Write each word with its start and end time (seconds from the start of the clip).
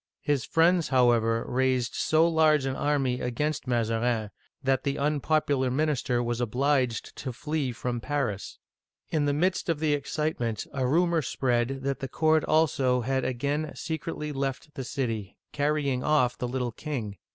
His 0.23 0.45
friends, 0.45 0.87
however, 0.87 1.45
raised 1.47 1.93
so 1.93 2.27
large 2.27 2.65
an 2.65 2.75
army 2.75 3.19
against 3.21 3.67
Mazarin 3.67 4.31
that 4.63 4.83
the 4.83 4.97
unpopular 4.97 5.69
minister 5.69 6.23
was 6.23 6.41
obliged 6.41 7.15
to 7.17 7.31
flee 7.31 7.71
from 7.71 8.01
Paris. 8.01 8.57
Digitized 8.57 8.57
by 8.57 8.81
VjOOQIC 8.81 8.81
322 8.81 8.81
OLD 8.81 8.81
FRANCE 8.81 9.19
In 9.21 9.25
the 9.25 9.39
midst 9.45 9.69
of 9.69 9.79
the 9.79 9.93
excitement 9.93 10.67
a 10.73 10.87
rumor 10.87 11.21
spread 11.21 11.67
that 11.83 11.99
the 11.99 12.07
court 12.07 12.43
also 12.45 13.01
had 13.01 13.23
again 13.23 13.71
secretly 13.75 14.31
left 14.31 14.73
the 14.73 14.83
city, 14.83 15.37
carrying 15.51 16.03
off 16.03 16.35
the 16.35 16.47
little 16.47 16.71
king. 16.71 17.17